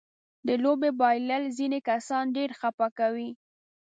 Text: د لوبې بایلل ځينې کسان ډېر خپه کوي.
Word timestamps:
د 0.47 0.49
لوبې 0.63 0.89
بایلل 0.99 1.43
ځينې 1.57 1.79
کسان 1.89 2.25
ډېر 2.37 2.49
خپه 2.59 2.87
کوي. 2.99 3.29